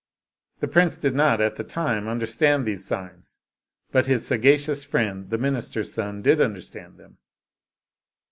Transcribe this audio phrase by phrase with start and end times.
[0.61, 3.37] The prince did not at that time understand those signs,
[3.91, 7.19] but his sagacious friend the minister's son did understand them.